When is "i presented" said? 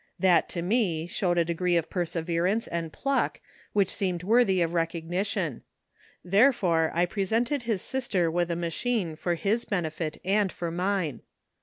6.95-7.61